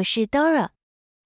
[0.00, 0.70] 我是 Dora，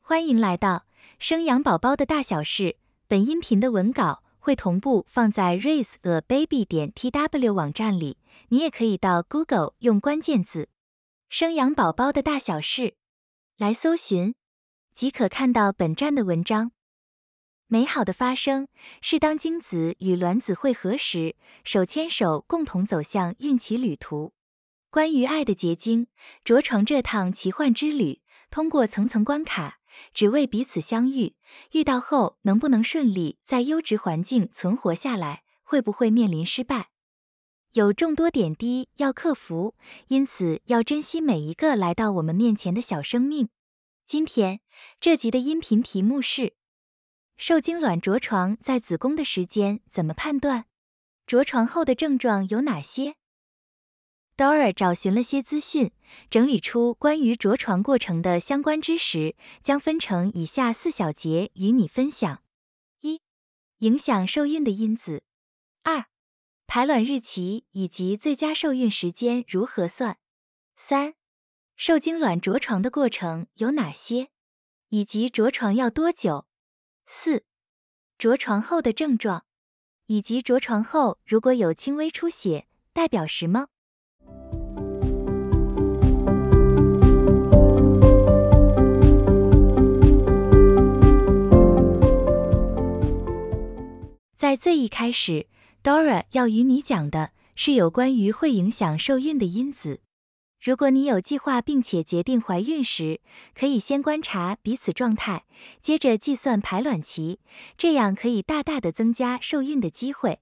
[0.00, 0.86] 欢迎来到
[1.18, 2.76] 生养宝宝的大小事。
[3.08, 10.68] 本音频的文稿会同步放在 raiseababy 点 tw 网站里，你也可以到 Google 用关键字
[11.28, 12.94] “生养宝宝的大小事”
[13.58, 14.34] 来搜寻，
[14.94, 16.70] 即可看到本站的文章。
[17.66, 18.68] 美好的发生
[19.00, 21.34] 是当精子与卵子汇合时，
[21.64, 24.32] 手牵手共同走向孕期旅途。
[24.90, 26.06] 关于爱的结晶，
[26.44, 28.19] 着床这趟奇幻之旅，
[28.50, 29.78] 通过层层关卡，
[30.12, 31.36] 只为彼此相遇。
[31.72, 36.90] 遇到后能不能顺利在优质环境存活下来，会不会面临失败，
[37.72, 39.76] 有众多点滴要克服，
[40.08, 43.48] 因此要珍惜每一个来到我们面前的小生命。
[44.04, 44.60] 今天
[44.98, 46.54] 这集的音频题目是：
[47.36, 50.66] 受精卵着床在子宫的时间怎么判断？
[51.26, 53.14] 着床后的症状有哪些
[54.40, 55.92] ？Dora 找寻了些资讯，
[56.30, 62.42] 整理出关于着床过程的相关知识，将分成以下四小节与你分享：
[63.02, 63.20] 一、
[63.80, 65.24] 影响受孕的因子；
[65.82, 66.06] 二、
[66.66, 70.14] 排卵日期以及最佳受孕时间如何算；
[70.74, 71.12] 三、
[71.76, 74.30] 受精卵着床的过程有哪些，
[74.88, 76.46] 以及着床要多久；
[77.04, 77.44] 四、
[78.16, 79.44] 着床后的症状，
[80.06, 83.66] 以及着床后如果有轻微出血，代表什么？
[94.40, 95.48] 在最一开始
[95.82, 100.00] ，Dora 要与你讲的是有关于会影响受孕的因子。
[100.58, 103.20] 如果你有计划并且决定怀孕时，
[103.54, 105.44] 可以先观察彼此状态，
[105.78, 107.40] 接着计算排卵期，
[107.76, 110.40] 这样可以大大的增加受孕的机会。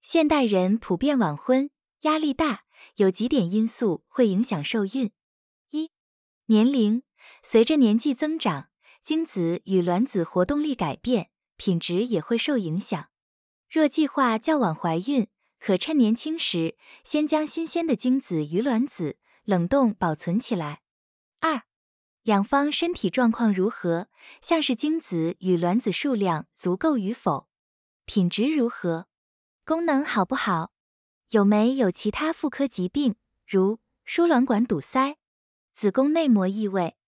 [0.00, 1.70] 现代人普遍晚婚，
[2.02, 2.62] 压力大，
[2.98, 5.10] 有几点因素会影响受孕：
[5.72, 5.90] 一、
[6.46, 7.02] 年龄，
[7.42, 8.68] 随着年纪增长，
[9.02, 13.08] 精子与卵子活动力改变，品质也会受影响。
[13.72, 15.28] 若计划较晚怀孕，
[15.58, 20.82] 可趁年轻时先将新鲜的精子与卵子冷冻保存起来。
[21.40, 21.62] 二、
[22.22, 24.08] 两方身体状况如何，
[24.42, 27.48] 像是精子与卵子数量足够与否，
[28.04, 29.06] 品质如何，
[29.64, 30.72] 功能好不好，
[31.30, 33.14] 有没有其他妇科疾病，
[33.46, 35.16] 如输卵管堵塞、
[35.72, 36.98] 子宫内膜异位、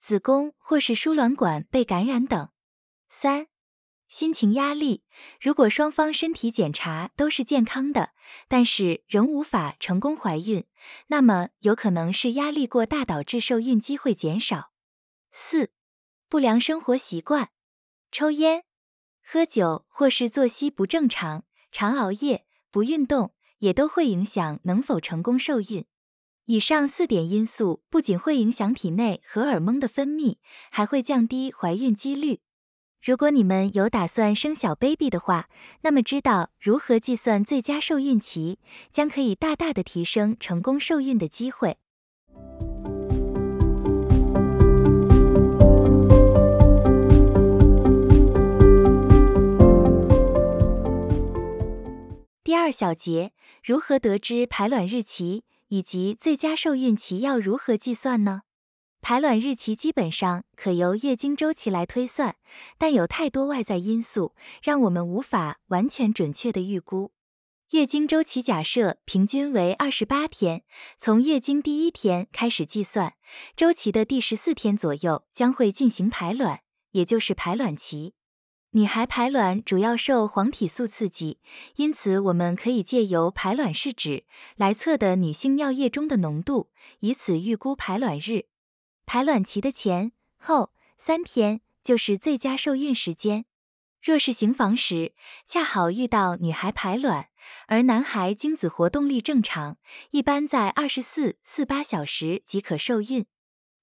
[0.00, 2.48] 子宫或是输卵管被感染等。
[3.08, 3.46] 三。
[4.08, 5.04] 心情压力，
[5.38, 8.12] 如果双方身体检查都是健康的，
[8.48, 10.64] 但是仍无法成功怀孕，
[11.08, 14.72] 那么有可能是压力过大导致受孕机会减少。
[15.30, 15.70] 四、
[16.28, 17.50] 不良生活习惯，
[18.10, 18.64] 抽烟、
[19.22, 25.84] 喝酒或是作息不正常、常熬夜、不运动，也都会影响能否成功受孕。
[26.46, 30.38] 以上四点因素不仅会影响体内荷尔蒙的分泌，
[30.70, 32.40] 还会降低怀孕几率。
[33.00, 35.48] 如果你们有打算生小 baby 的话，
[35.82, 38.58] 那么知道如何计算最佳受孕期，
[38.90, 41.78] 将可以大大的提升成功受孕的机会。
[52.42, 53.32] 第二小节，
[53.62, 58.42] 如何得知排卵日期以及最佳受孕期要如何计算呢？
[59.00, 62.36] 排卵日期基本上可由月经周期来推算，
[62.76, 67.12] 但有太多外在因素让我们无法完全准确的预估。
[67.70, 70.62] 月经周期假设平均为二十八天，
[70.98, 73.14] 从月经第一天开始计算，
[73.56, 76.60] 周期的第十四天左右将会进行排卵，
[76.92, 78.14] 也就是排卵期。
[78.72, 81.40] 女孩排卵主要受黄体素刺激，
[81.76, 84.24] 因此我们可以借由排卵试纸
[84.56, 86.70] 来测的女性尿液中的浓度，
[87.00, 88.46] 以此预估排卵日。
[89.08, 93.46] 排卵期的前后三天就是最佳受孕时间。
[94.02, 95.14] 若是行房时
[95.46, 97.28] 恰好遇到女孩排卵，
[97.68, 99.78] 而男孩精子活动力正常，
[100.10, 103.24] 一般在二十四四八小时即可受孕。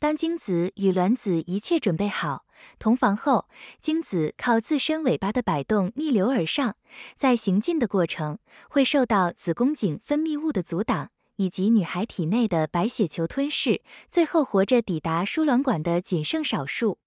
[0.00, 2.44] 当精子与卵子一切准备好，
[2.80, 3.48] 同房后，
[3.80, 6.74] 精子靠自身尾巴的摆动逆流而上，
[7.16, 11.12] 在行进的过程会受到子宫颈分泌物的阻挡。
[11.42, 17.00] 以及女孩体内的白血球吞噬，最后活着抵达输卵管的仅剩少数。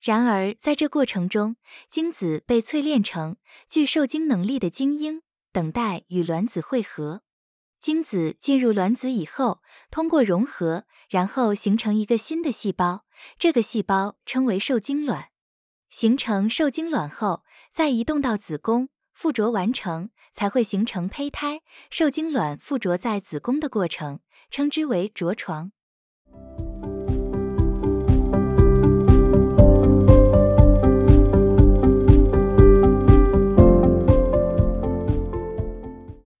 [0.00, 1.54] 然而，在这过程中，
[1.88, 3.36] 精子被淬炼成
[3.68, 5.22] 具受精能力的精英，
[5.52, 7.22] 等待与卵子汇合。
[7.80, 9.62] 精子进入卵子以后，
[9.92, 13.04] 通过融合，然后形成一个新的细胞，
[13.38, 15.28] 这个细胞称为受精卵。
[15.88, 18.88] 形成受精卵后，再移动到子宫。
[19.12, 25.72] 附着完成才会形成胚胎受精卵附着在子宫的过程称之为着床。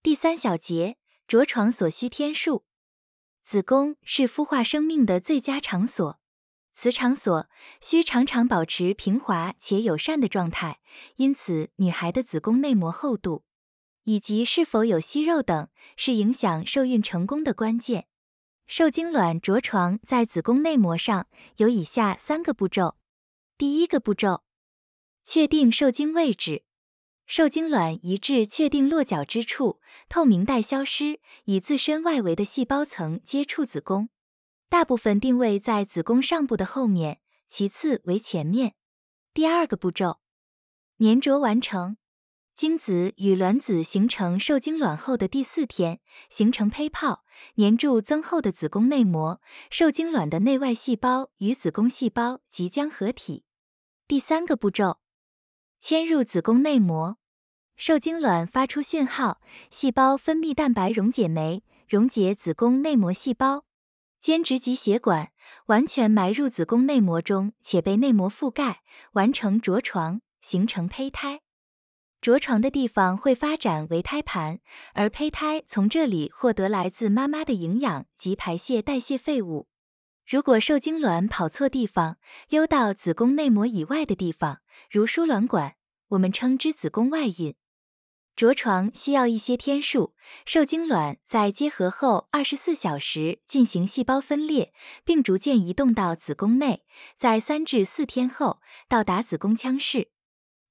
[0.02, 2.64] 第三小节着床所需天数。
[3.42, 6.18] 子宫是孵化生命的最佳场所
[6.74, 7.48] 此场所
[7.80, 10.80] 需常常保持平滑且友善的状态
[11.16, 13.44] 因此女孩的子宫内膜厚度
[14.06, 18.06] 以及是否有息肉等，是影响受孕成功的关键。
[18.68, 22.96] 受精卵着床在子宫内膜上有以下三个步骤。
[23.58, 24.44] 第一个步骤，
[25.24, 26.64] 确定受精位置。
[27.26, 34.08] 受精卵移至确定落脚之处，透明带消失，以自身外围的细胞层接触子宫。
[34.68, 38.74] 大部分定位在子宫上部的后面，其次为前面。
[39.34, 40.20] 第二个步骤，
[41.00, 41.96] 粘着完成。
[42.56, 46.00] 精子与卵子形成受精卵后的第四天，
[46.30, 47.22] 形成胚泡，
[47.56, 49.42] 粘住增厚的子宫内膜。
[49.68, 53.44] 受精卵的内外细胞与子宫细胞即将合体。
[54.08, 55.00] 第三个步骤。
[55.80, 57.18] 迁入子宫内膜，
[57.76, 63.66] 受精卵发出讯号，细胞分泌蛋白溶解酶，溶解子宫内膜细胞，
[64.18, 65.30] 间质及血管
[65.66, 68.80] 完全埋入子宫内膜中，且被内膜覆盖，
[69.12, 71.42] 完成着床，形成胚胎。
[72.26, 74.58] 着床的地方会发展为胎盘，
[74.94, 79.68] 而胚胎从这里获得来自妈妈的营养及排泄代谢废物。
[80.26, 82.18] 如果受精卵跑错地方，
[82.48, 84.58] 溜到子宫内膜以外的地方，
[84.90, 85.76] 如输卵管，
[86.08, 87.54] 我们称之子宫外孕。
[88.34, 94.72] 着床需要一些天数，受精卵在结合后二十四小时进行细胞分裂，
[95.04, 96.82] 并逐渐移动到子宫内，
[97.14, 98.58] 在三至四天后
[98.88, 100.08] 到达子宫腔室。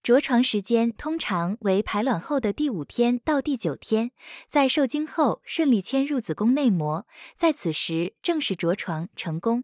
[0.05, 4.11] 着床时间通常为排卵后的第五天到第九天，
[4.47, 9.63] 在受精后顺利迁入子宫内膜，在此时正式着床成功。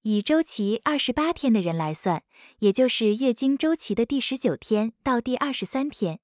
[0.00, 2.22] 以周期二十八天的人来算，
[2.60, 6.18] 也就是月经周期的第十九天到第二十三天。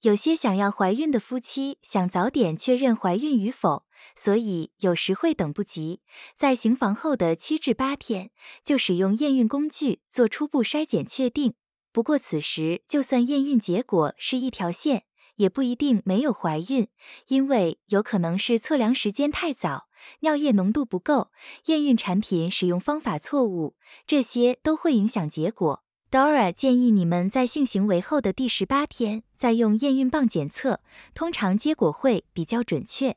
[0.00, 3.84] 有些想要怀孕的夫妻想早点确认怀孕与否，
[4.16, 6.00] 所以有时会等不及，
[6.34, 8.32] 在行房后的七至八天
[8.64, 11.54] 就使用验孕工具做初步筛检确定。
[11.96, 15.04] 不过此时，就算验孕结果是一条线，
[15.36, 16.88] 也不一定没有怀孕，
[17.28, 19.88] 因为有可能是测量时间太早，
[20.20, 21.30] 尿液浓度不够，
[21.68, 23.76] 验孕产品使用方法错误，
[24.06, 25.82] 这些都会影响结果。
[26.10, 30.82] Dora 建议你们在性行为后的第十八天再用验孕棒检测，
[31.14, 33.16] 通常结果会比较准确。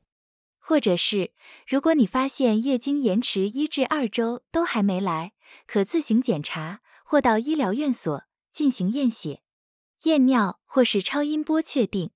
[0.58, 1.34] 或者是，
[1.68, 5.34] 如果你发现月经延迟一至二周都还没来，
[5.68, 8.24] 可自行检查或到医疗院所。
[8.60, 9.40] 进行验血、
[10.04, 12.10] 验尿或是超音波确定。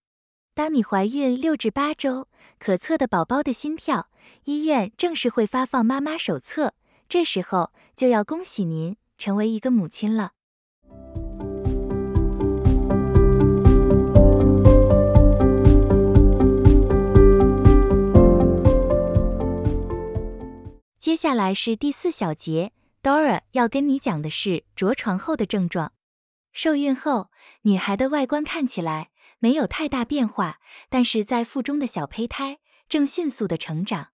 [0.53, 2.27] 当你怀孕六至八周，
[2.59, 4.09] 可测的宝宝的心跳，
[4.43, 6.73] 医院正式会发放妈妈手册。
[7.07, 10.31] 这时候就要恭喜您成为一个母亲了。
[20.99, 25.92] 接下来是第四小节，Dora 要跟你讲的是着床后的症状。
[26.53, 27.31] 受孕后，
[27.63, 29.09] 女孩的外观看起来
[29.39, 34.09] 没有太大变化，但是在腹中的小胚胎正迅速的成长。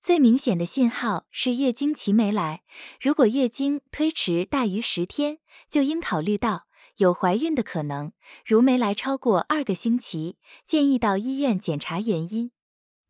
[0.00, 2.62] 最明显的信号是月经期没来，
[3.00, 6.66] 如果月经推迟大于十天，就应考虑到
[6.96, 8.12] 有怀孕的可能。
[8.44, 12.52] 如没来超过二个星期，建议到医院检查原因。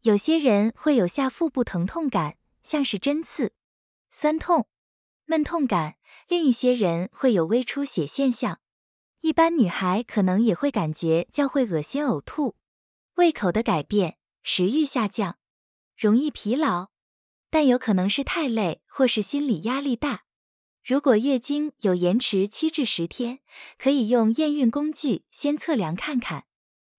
[0.02, 3.52] 有些人会有下腹部疼痛感，像是针刺、
[4.10, 4.66] 酸痛、
[5.26, 5.92] 闷痛感；
[6.28, 8.58] 另一些人会有微出血现象。
[9.22, 12.56] 一般女孩可能也会感觉较会恶心、呕吐，
[13.14, 15.38] 胃口的改变，食欲下降，
[15.96, 16.88] 容易疲劳，
[17.48, 20.24] 但有可能是太累或是心理压力大。
[20.84, 23.38] 如果月经有延迟七至十天，
[23.78, 26.46] 可以用验孕工具先测量看看。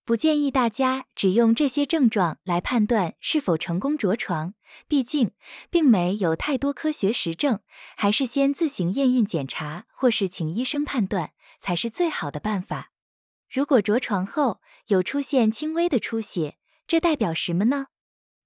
[0.06, 4.54] 不建议大家只用这些症状来判断是否成功着床，
[4.88, 5.32] 毕竟
[5.70, 7.60] 并没有太多科学实证，
[7.98, 11.34] 还是先自行验孕检查或是请医生判断。
[11.64, 12.92] 才是最好的办法。
[13.50, 17.88] 如果着床后有出现轻微的出血，这代表什么呢？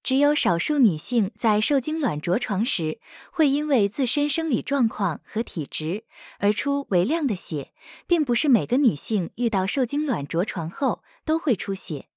[0.04, 3.00] 只有少数女性在受精卵着床时，
[3.32, 6.06] 会因为自身生理状况和体质
[6.38, 7.74] 而出微量的血，
[8.06, 12.10] 并不是每个女性遇到受精卵着床后都会出血。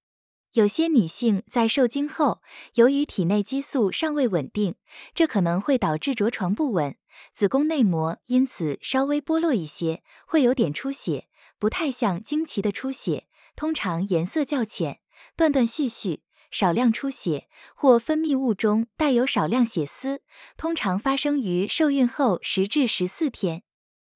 [0.53, 2.43] 有些女性在受精后，
[2.75, 4.75] 由于体内激素尚未稳定，
[5.15, 6.97] 这可能会导致着床不稳。
[7.33, 15.01] 子宫内膜因此稍微剥落一些，会有点出血，不太像经期的出血，通常颜色较浅，
[15.37, 20.23] 断断续续，少量出血或分泌物中带有少量血丝，
[20.57, 23.63] 通常发生于受孕后十至十四天。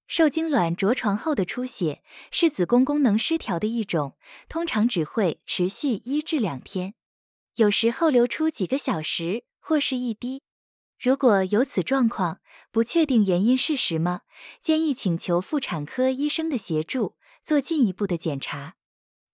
[0.07, 4.17] 受精卵着床后的出血是子宫功能失调的一种，
[4.49, 6.95] 通常只会持续一至两天。
[7.57, 10.43] 有时候流出几个小时或是一滴。
[10.99, 14.23] 如果有此状况，不确定原因是什么，
[14.59, 18.77] 建议请求妇产科医生的协助，做进一步的检查。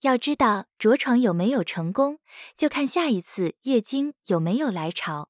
[0.00, 2.18] 要知道着床有没有成功，
[2.56, 5.28] 就看下一次月经有没有来潮。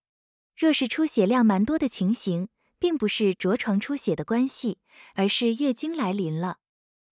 [0.57, 4.79] 若是出血量蛮多的情形，并不是着床出血的关系，
[5.15, 6.59] 而是月经来临了。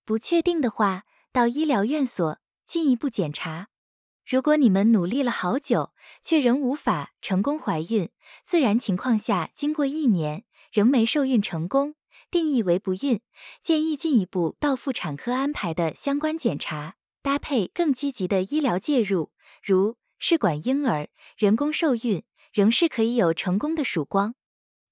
[0.05, 3.69] 不确定的话，到医疗院所进一步检查。
[4.29, 8.11] 如果你们努力了好久，却仍无法成功怀孕，
[8.45, 11.95] 自然情况下经过一年仍没受孕成功，
[12.31, 13.23] 定义为不孕，
[13.63, 19.33] 建议进一步到妇产科安排的相关检查，搭配更积极的医疗介入，
[19.63, 21.09] 如试管婴儿、
[21.39, 24.35] 人工受孕，仍是可以有成功的曙光。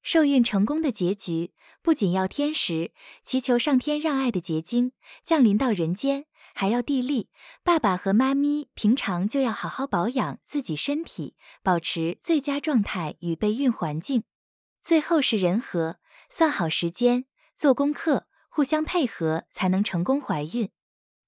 [0.02, 1.52] 受孕成功的结局，
[1.82, 6.24] 不仅要天时，祈求上天让爱的结晶降临到人间。
[6.58, 7.28] 还要地利，
[7.62, 14.24] 爸爸和妈咪平常就要好好保养自己身体，保持最佳状态与备孕环境。
[14.82, 15.98] 最后是人和，
[16.30, 17.26] 算好时间，
[17.58, 20.70] 做功课，互相配合，才能成功怀孕。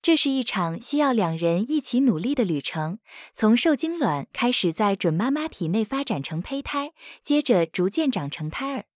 [0.00, 2.98] 这是一场需要两人一起努力的旅程，
[3.34, 8.86] 从受精卵开始在准妈妈体内发展成胚胎，接着逐渐长成胎儿。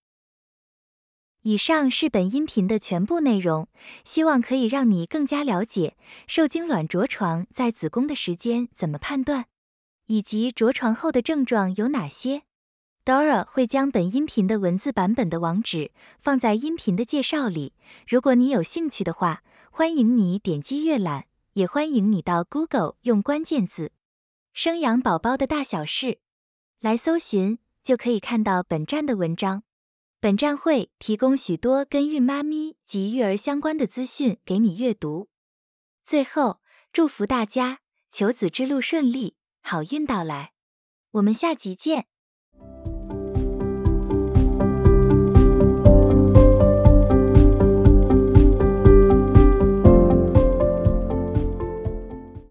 [1.45, 3.67] 以上是本音频的全部内容，
[4.05, 9.47] 希望可以让你更加了解受精卵着床在子宫的时间怎么判断，
[10.05, 12.43] 以及着床后的症状有哪些。
[13.03, 17.73] Dora 会将本音频的文字版本的网址放在音频的介绍里，
[18.07, 23.91] 如果你有兴趣的话，欢迎你点击阅览，也欢迎你到 Google 用关键字
[24.55, 26.19] “生养宝宝的大小事”
[26.79, 29.63] 来搜寻，就可以看到本站的文章。
[30.23, 35.27] 本站会提供许多跟孕妈咪及育儿相关的资讯给你阅读。
[36.01, 36.61] 最后，
[36.93, 40.53] 祝福大家求子之路顺利，好运到来。
[41.11, 42.07] 我们下集见。